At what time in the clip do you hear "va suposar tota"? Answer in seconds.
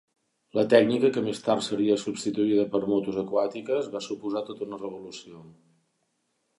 3.99-4.71